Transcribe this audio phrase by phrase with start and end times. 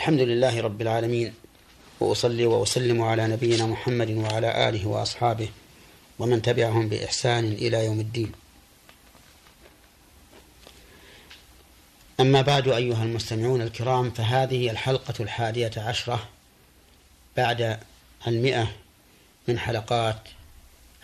[0.00, 1.34] الحمد لله رب العالمين
[2.00, 5.48] وأصلي وأسلم على نبينا محمد وعلى آله وأصحابه
[6.18, 8.32] ومن تبعهم بإحسان إلى يوم الدين.
[12.20, 16.28] أما بعد أيها المستمعون الكرام فهذه الحلقة الحادية عشرة
[17.36, 17.80] بعد
[18.26, 18.72] المئة
[19.48, 20.20] من حلقات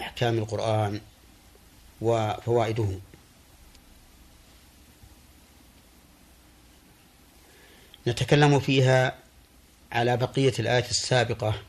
[0.01, 1.01] أحكام القرآن
[2.01, 2.89] وفوائده.
[8.07, 9.19] نتكلم فيها
[9.93, 11.63] على بقية الآية السابقة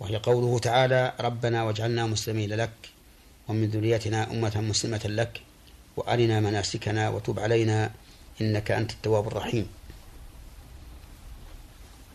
[0.00, 2.90] وهي قوله تعالى ربنا واجعلنا مسلمين لك
[3.48, 5.40] ومن ذريتنا أمة مسلمة لك
[5.96, 7.90] وأرنا مناسكنا وتب علينا
[8.40, 9.66] إنك أنت التواب الرحيم.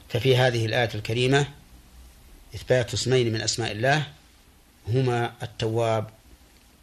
[0.09, 1.47] ففي هذه الآية الكريمة
[2.55, 4.08] إثبات اسمين من أسماء الله
[4.88, 6.09] هما التواب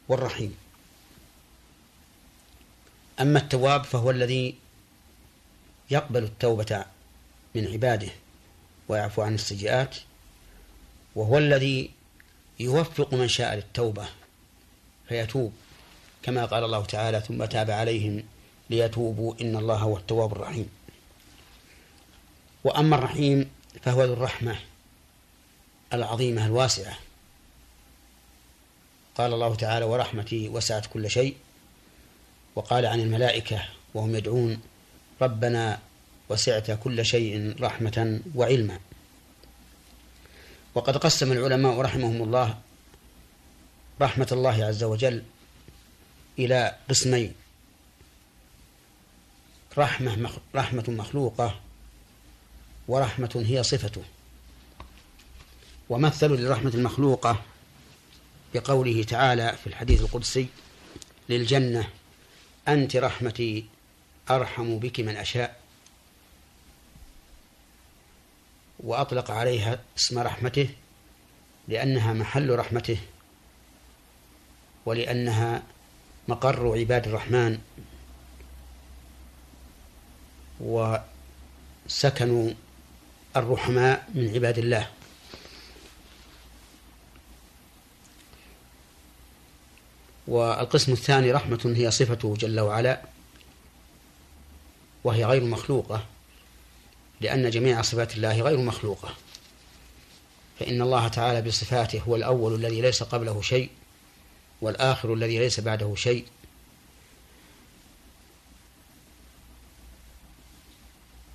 [0.09, 0.55] والرحيم.
[3.20, 4.55] أما التواب فهو الذي
[5.92, 6.84] يقبل التوبة
[7.55, 8.09] من عباده
[8.88, 9.96] ويعفو عن السيئات
[11.14, 11.91] وهو الذي
[12.61, 14.08] يوفق من شاء للتوبة
[15.08, 15.52] فيتوب
[16.22, 18.22] كما قال الله تعالى ثم تاب عليهم
[18.70, 20.69] ليتوبوا إن الله هو التواب الرحيم
[22.64, 23.50] وأما الرحيم
[23.83, 24.58] فهو ذو الرحمة
[25.92, 26.98] العظيمة الواسعة.
[29.14, 31.36] قال الله تعالى ورحمتي وسعت كل شيء
[32.55, 33.62] وقال عن الملائكة
[33.95, 34.61] وهم يدعون
[35.23, 35.78] ربنا
[36.28, 38.78] وسعت كل شيء رحمة وعلما.
[40.75, 42.59] وقد قسم العلماء رحمهم الله
[44.01, 45.23] رحمة الله عز وجل
[46.39, 47.34] إلى قسمين
[49.79, 51.61] رحمة رحمة مخلوقة
[52.89, 54.03] ورحمة هي صفته.
[55.89, 57.42] ومثلوا للرحمة المخلوقة
[58.55, 60.47] بقوله تعالى في الحديث القدسي
[61.29, 61.89] للجنة
[62.69, 63.64] أنت رحمتي
[64.31, 65.61] أرحم بك من أشاء.
[68.81, 70.69] وأطلق عليها اسم رحمته
[71.69, 72.98] لأنها محل رحمته
[74.87, 75.63] ولأنها
[76.29, 77.58] مقر عباد الرحمن.
[80.61, 82.51] وسكنوا
[83.36, 84.91] الرحماء من عباد الله.
[90.27, 93.11] والقسم الثاني رحمة هي صفته جل وعلا.
[95.05, 96.05] وهي غير مخلوقة
[97.20, 99.14] لأن جميع صفات الله غير مخلوقة.
[100.58, 103.70] فإن الله تعالى بصفاته هو الأول الذي ليس قبله شيء
[104.61, 106.27] والآخر الذي ليس بعده شيء.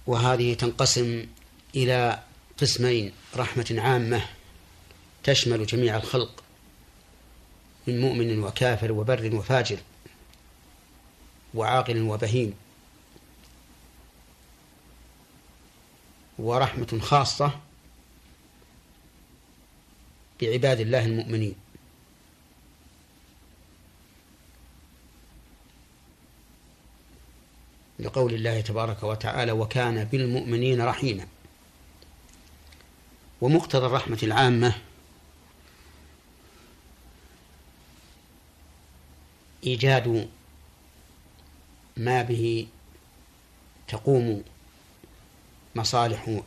[0.07, 1.25] وهذه تنقسم
[1.75, 2.19] إلى
[2.57, 4.21] قسمين رحمة عامة
[5.23, 6.43] تشمل جميع الخلق
[7.87, 9.77] من مؤمن وكافر وبر وفاجر
[11.53, 12.53] وعاقل وبهيم
[16.39, 17.59] ورحمة خاصة
[20.41, 21.55] بعباد الله المؤمنين.
[27.99, 31.27] لقول الله تبارك وتعالى وكان بالمؤمنين رحيما.
[33.41, 34.75] ومقتضى الرحمة العامة
[39.63, 40.29] إيجاد
[41.97, 42.67] ما به
[43.87, 44.43] تقوم
[45.77, 46.41] مصالح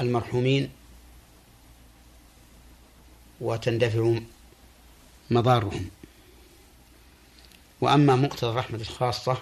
[0.00, 0.70] المرحومين
[3.40, 4.18] وتندفع
[5.30, 5.90] مضارهم.
[7.80, 9.36] وأما مقتضى الرحمة الخاصة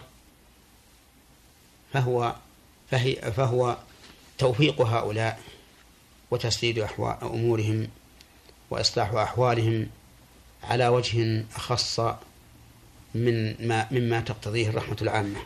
[1.92, 2.36] فهو
[2.90, 3.76] فهي فهو
[4.38, 5.40] توفيق هؤلاء
[6.30, 6.78] وتسديد
[7.22, 7.88] أمورهم
[8.70, 9.86] وإصلاح أحوالهم
[10.62, 12.00] على وجه أخص
[13.14, 15.40] من ما مما تقتضيه الرحمة العامة.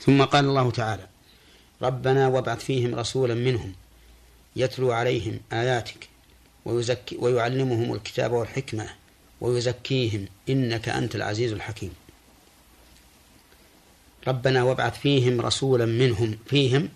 [0.00, 1.06] ثم قال الله تعالى
[1.82, 3.74] ربنا وابعث فيهم رسولا منهم
[4.56, 6.08] يتلو عليهم آياتك
[6.64, 8.88] ويزكي ويعلمهم الكتاب والحكمة
[9.40, 11.94] ويزكيهم إنك أنت العزيز الحكيم.
[14.28, 16.88] ربنا وابعث فيهم رسولا منهم فيهم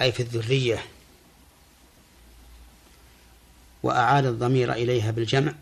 [0.00, 0.84] أي في الذرية.
[3.82, 5.54] وأعاد الضمير إليها بالجمع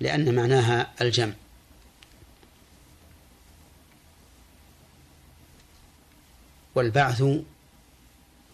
[0.00, 1.32] لأن معناها الجمع.
[6.74, 7.24] والبعث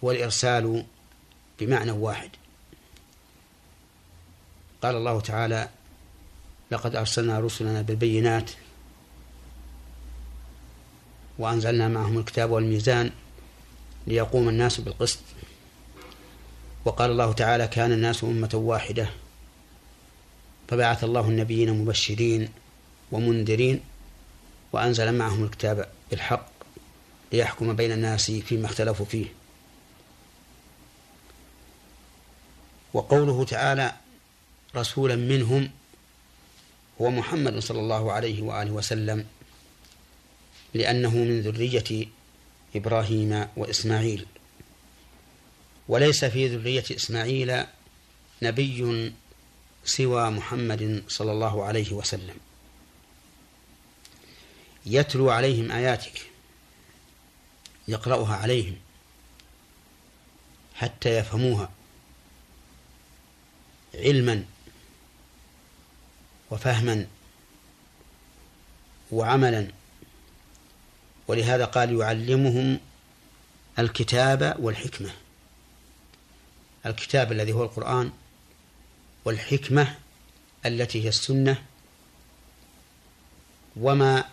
[0.02, 0.84] والإرسال
[1.60, 2.30] بمعنى واحد.
[4.82, 5.68] قال الله تعالى
[6.70, 8.50] لقد أرسلنا رسلنا بالبينات
[11.38, 13.10] وأنزلنا معهم الكتاب والميزان
[14.06, 15.18] ليقوم الناس بالقسط
[16.84, 19.08] وقال الله تعالى كان الناس أمة واحدة
[20.68, 22.48] فبعث الله النبيين مبشرين
[23.12, 23.80] ومنذرين
[24.72, 26.57] وأنزل معهم الكتاب بالحق.
[27.32, 29.26] ليحكم بين الناس فيما اختلفوا فيه.
[32.94, 33.92] وقوله تعالى
[34.76, 35.70] رسولا منهم
[37.00, 39.26] هو محمد صلى الله عليه وآله وسلم
[40.74, 42.06] لأنه من ذرية
[42.76, 44.26] إبراهيم وإسماعيل.
[45.88, 47.64] وليس في ذرية إسماعيل
[48.42, 49.12] نبي
[49.84, 52.36] سوى محمد صلى الله عليه وسلم.
[54.86, 56.30] يتلو عليهم آياتك.
[57.88, 58.76] يقرأها عليهم
[60.74, 61.70] حتى يفهموها
[63.94, 64.44] علما
[66.50, 67.06] وفهما
[69.10, 69.68] وعملا.
[71.28, 72.80] ولهذا قال يعلمهم
[73.78, 75.10] الكتاب والحكمة.
[76.86, 78.12] الكتاب الذي هو القرآن
[79.24, 79.94] والحكمة
[80.66, 81.64] التي هي السنة.
[83.76, 84.24] وما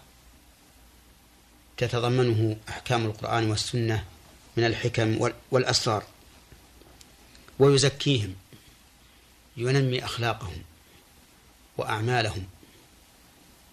[1.77, 4.03] تتضمنه أحكام القرآن والسنة
[4.57, 6.03] من الحكم والأسرار.
[7.59, 8.35] ويزكيهم
[9.57, 10.63] ينمي أخلاقهم
[11.77, 12.43] وأعمالهم.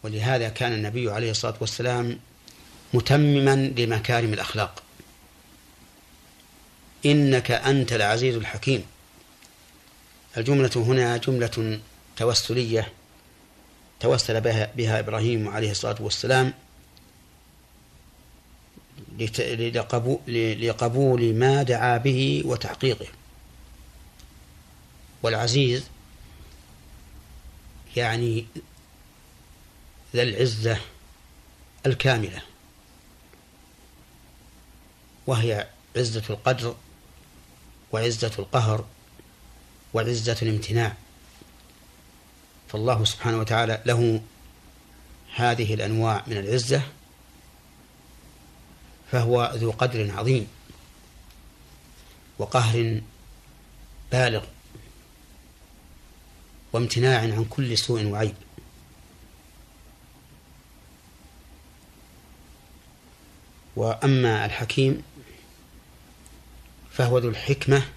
[0.02, 2.18] ولهذا كان النبي عليه الصلاة والسلام
[2.94, 4.82] متمما لمكارم الأخلاق.
[7.06, 8.86] إنك أنت العزيز الحكيم.
[10.36, 11.80] الجملة هنا جملة
[12.16, 12.92] توسلية
[14.00, 16.54] توسل بها, بها إبراهيم عليه الصلاة والسلام
[20.68, 23.06] لقبول ما دعا به وتحقيقه.
[25.22, 25.84] والعزيز
[27.96, 28.46] يعني
[30.14, 30.78] ذا العزة
[31.86, 32.42] الكاملة.
[35.26, 36.74] وهي عزة القدر
[37.92, 38.84] وعزة القهر
[39.94, 40.94] وعزة الامتناع.
[42.68, 44.20] فالله سبحانه وتعالى له
[45.34, 46.82] هذه الأنواع من العزة
[49.12, 50.48] فهو ذو قدر عظيم
[52.38, 53.00] وقهر
[54.12, 54.44] بالغ
[56.72, 58.34] وامتناع عن كل سوء وعيب.
[63.76, 65.02] وأما الحكيم
[66.92, 67.88] فهو ذو الحكمة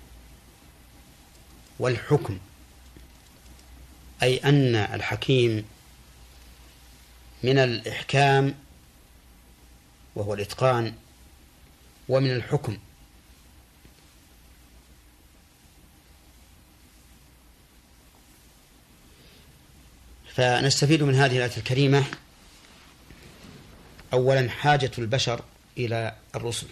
[1.79, 2.39] والحكم
[4.23, 5.65] أي أن الحكيم
[7.43, 8.55] من الإحكام
[10.15, 11.04] وهو الإتقان
[12.09, 12.77] ومن الحكم.
[20.35, 22.03] فنستفيد من هذه الآية الكريمة.
[24.13, 25.41] أولا حاجة البشر
[25.77, 26.67] إلى الرسل.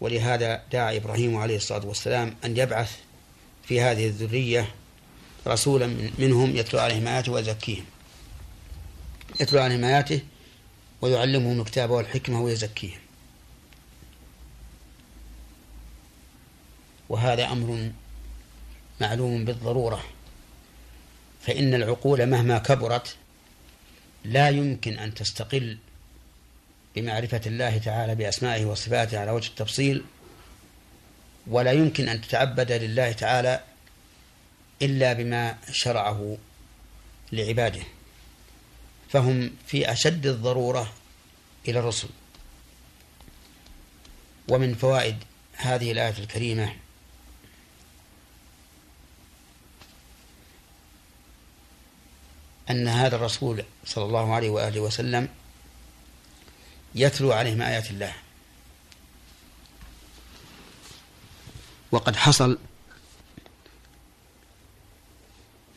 [0.00, 2.96] ولهذا دعا إبراهيم عليه الصلاة والسلام أن يبعث
[3.64, 4.74] في هذه الذرية
[5.46, 7.84] رسولا منهم يتلو عليهم آياته ويزكيهم.
[9.40, 10.20] يتلو عليهم آياته
[11.00, 13.00] ويعلمهم الكتاب والحكمة ويزكيهم.
[17.08, 17.90] وهذا أمر
[19.00, 20.04] معلوم بالضرورة
[21.40, 23.16] فإن العقول مهما كبرت
[24.24, 25.78] لا يمكن أن تستقل
[26.96, 30.04] بمعرفة الله تعالى بأسمائه وصفاته على وجه التفصيل
[31.46, 33.60] ولا يمكن أن تتعبد لله تعالى
[34.82, 36.36] إلا بما شرعه
[37.32, 37.82] لعباده.
[39.08, 40.92] فهم في أشد الضرورة
[41.68, 42.08] إلى الرسل.
[44.48, 45.16] ومن فوائد
[45.52, 46.76] هذه الآية الكريمة
[52.70, 55.28] أن هذا الرسول صلى الله عليه وآله وسلم
[56.94, 58.14] يتلو عليهم آيات الله.
[61.92, 62.58] وقد حصل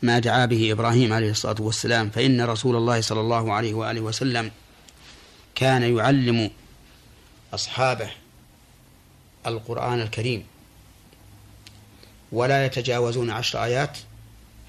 [0.01, 4.51] ما دعا به إبراهيم عليه الصلاة والسلام فإن رسول الله صلى الله عليه وآله وسلم
[5.55, 6.51] كان يعلم
[7.53, 8.09] أصحابه
[9.47, 10.43] القرآن الكريم
[12.31, 13.97] ولا يتجاوزون عشر آيات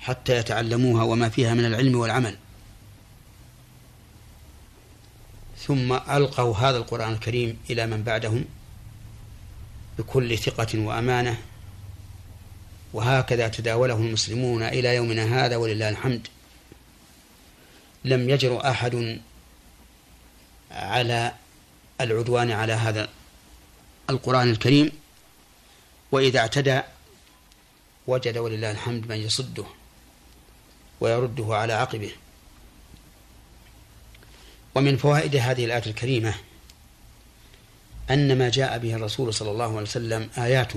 [0.00, 2.36] حتى يتعلموها وما فيها من العلم والعمل.
[5.58, 8.44] ثم ألقوا هذا القرآن الكريم إلى من بعدهم
[9.98, 11.38] بكل ثقة وأمانة
[12.92, 16.28] وهكذا تداوله المسلمون إلى يومنا هذا ولله الحمد.
[18.04, 19.20] لم يجر أحد
[20.70, 21.32] على
[22.00, 23.08] العدوان على هذا
[24.10, 24.92] القرآن الكريم
[26.12, 26.80] وإذا اعتدى
[28.06, 29.64] وجد ولله الحمد من يصده
[31.00, 32.10] ويرده على عقبه.
[34.74, 36.34] ومن فوائد هذه الآية الكريمة
[38.10, 40.72] أن ما جاء به الرسول صلى الله عليه وسلم آيات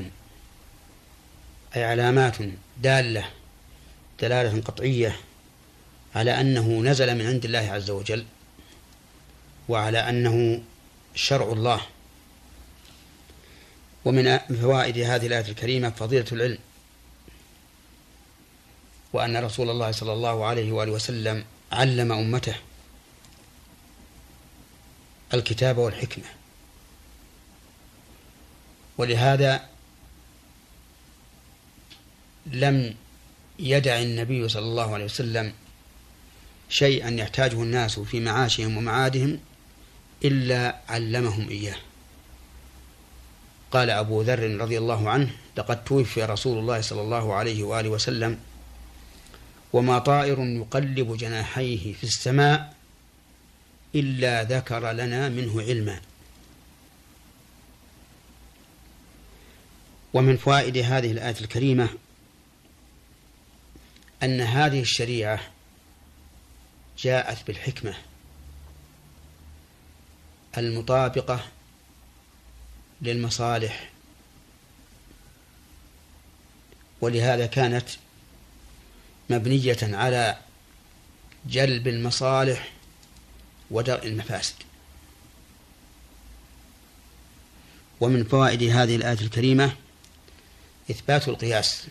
[1.75, 2.37] أي علامات
[2.81, 3.29] دالة
[4.21, 5.19] دلالة قطعية
[6.15, 8.25] على أنه نزل من عند الله عز وجل
[9.69, 10.61] وعلى أنه
[11.15, 11.81] شرع الله.
[14.05, 16.57] ومن فوائد هذه الآية الكريمة فضيلة العلم
[19.13, 22.55] وأن رسول الله صلى الله عليه وآله وسلم علم أمته
[25.33, 26.25] الكتاب والحكمة.
[28.97, 29.74] ولهذا
[32.45, 32.95] لم
[33.59, 35.53] يدع النبي صلى الله عليه وسلم
[36.69, 39.39] شيئا يحتاجه الناس في معاشهم ومعادهم
[40.25, 41.75] إلا علمهم إياه.
[43.71, 48.39] قال أبو ذر رضي الله عنه لقد توفي رسول الله صلى الله عليه وآله وسلم
[49.73, 52.73] وما طائر يقلب جناحيه في السماء
[53.95, 56.01] إلا ذكر لنا منه علما.
[60.13, 61.89] ومن فوائد هذه الآية الكريمة
[64.23, 65.39] أن هذه الشريعة
[66.97, 67.95] جاءت بالحكمة
[70.57, 71.45] المطابقة
[73.01, 73.89] للمصالح
[77.01, 77.89] ولهذا كانت
[79.29, 80.37] مبنية على
[81.45, 82.71] جلب المصالح
[83.71, 84.55] ودرء المفاسد.
[88.01, 89.75] ومن فوائد هذه الآية الكريمة
[90.91, 91.87] إثبات القياس.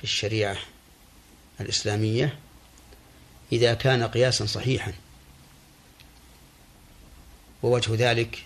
[0.00, 0.56] في الشريعة
[1.60, 2.38] الإسلامية
[3.52, 4.92] إذا كان قياسا صحيحا.
[7.62, 8.44] ووجه ذلك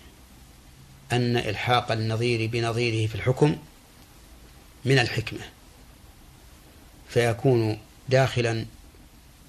[1.12, 3.58] أن إلحاق النظير بنظيره في الحكم
[4.84, 5.40] من الحكمة
[7.08, 8.66] فيكون داخلا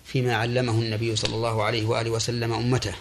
[0.05, 2.95] فيما علمه النبي صلى الله عليه وآله وسلم أمته.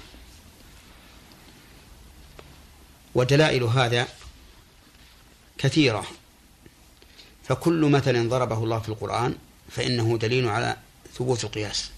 [3.15, 4.09] ودلائل هذا
[5.59, 6.07] كثيرة.
[7.45, 9.37] فكل مثل ضربه الله في القرآن
[9.71, 10.77] فإنه دليل على
[11.15, 11.91] ثبوت القياس.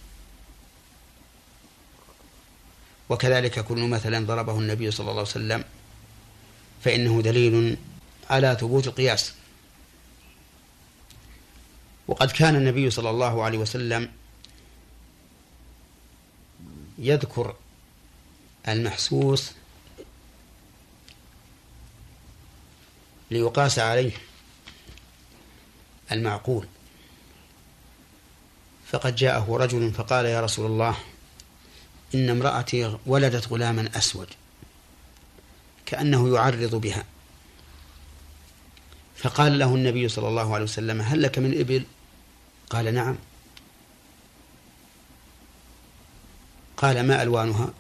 [3.09, 5.65] وكذلك كل مثل ضربه النبي صلى الله عليه وسلم
[6.85, 7.77] فإنه دليل
[8.31, 9.33] على ثبوت القياس.
[12.09, 14.13] وقد كان النبي صلى الله عليه وسلم
[16.99, 17.57] يذكر
[18.69, 19.51] المحسوس
[23.31, 24.13] ليقاس عليه.
[26.13, 26.67] المعقول.
[28.87, 30.97] فقد جاءه رجل فقال يا رسول الله
[32.15, 34.29] إن امرأتي ولدت غلاما أسود
[35.87, 37.05] كأنه يعرض بها.
[39.17, 41.85] فقال له النبي صلى الله عليه وسلم هل لك من إبل؟
[42.71, 43.17] قال نعم.
[46.77, 47.73] قال ما ألوانها؟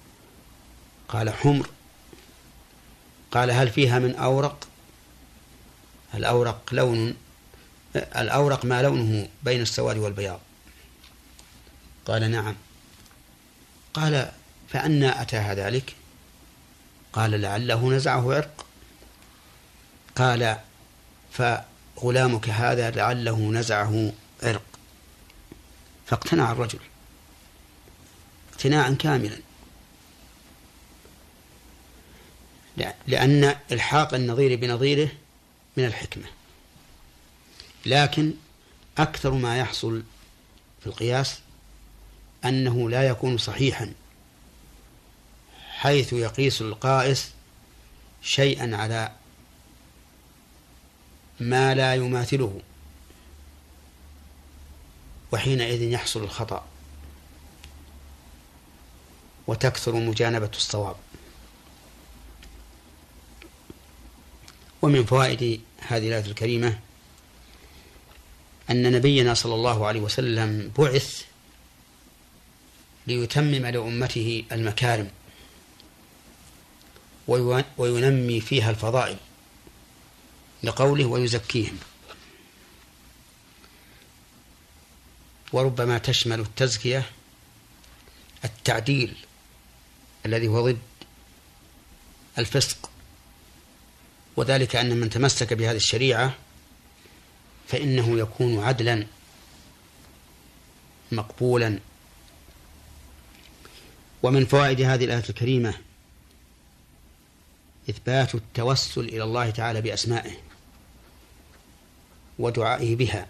[1.08, 1.68] قال حمر.
[3.30, 4.68] قال هل فيها من أورق؟
[6.14, 7.16] الأورق لون
[7.96, 10.40] الأورق ما لونه بين السواد والبياض.
[12.06, 12.54] قال نعم.
[13.94, 14.32] قال
[14.68, 15.94] فأنا أتاها ذلك؟
[17.12, 18.66] قال لعله نزعه عرق.
[20.16, 20.56] قال
[21.32, 24.12] فغلامك هذا لعله نزعه
[24.42, 24.62] عرق.
[26.06, 26.80] فاقتنع الرجل
[28.52, 29.38] اقتناعا كاملا.
[33.06, 35.08] لأن إلحاق النظير بنظيره
[35.76, 36.24] من الحكمة.
[37.86, 38.32] لكن
[38.98, 40.02] أكثر ما يحصل
[40.80, 41.38] في القياس
[42.44, 43.92] أنه لا يكون صحيحا
[45.68, 47.30] حيث يقيس القائس
[48.22, 49.12] شيئا على
[51.40, 52.60] ما لا يماثله
[55.32, 56.66] وحينئذ يحصل الخطأ
[59.46, 60.96] وتكثر مجانبة الصواب.
[64.82, 66.78] ومن فوائد هذه الآية الكريمة
[68.70, 71.24] أن نبينا صلى الله عليه وسلم بعث
[73.06, 75.10] ليتمم لأمته المكارم
[77.78, 79.16] وينمي فيها الفضائل
[80.62, 81.78] لقوله ويزكيهم.
[85.52, 87.10] وربما تشمل التزكية
[88.44, 89.16] التعديل
[90.26, 90.78] الذي هو ضد
[92.38, 92.90] الفسق
[94.36, 96.34] وذلك أن من تمسك بهذه الشريعة
[97.68, 99.06] فإنه يكون عدلا
[101.12, 101.78] مقبولا.
[104.22, 105.74] ومن فوائد هذه الآية الكريمة
[107.90, 110.32] إثبات التوسل إلى الله تعالى بأسمائه
[112.38, 113.26] ودعائه بها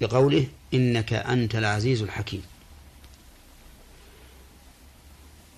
[0.00, 2.42] بقوله إنك أنت العزيز الحكيم.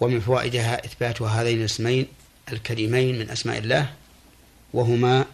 [0.00, 2.06] ومن فوائدها إثبات هذين الاسمين
[2.52, 3.94] الكريمين من أسماء الله
[4.72, 5.24] وهما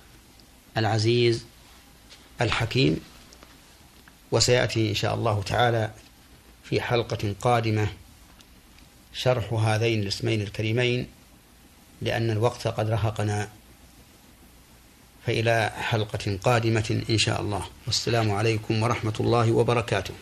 [0.76, 1.45] العزيز
[2.43, 3.01] الحكيم
[4.33, 5.91] وسيأتي إن شاء الله تعالى
[6.65, 7.89] في حلقة قادمة
[9.13, 11.07] شرح هذين الاسمين الكريمين
[12.03, 13.49] لأن الوقت قد رهقنا.
[15.27, 17.67] فإلى حلقة قادمة إن شاء الله.
[17.87, 20.15] والسلام عليكم ورحمة الله وبركاته.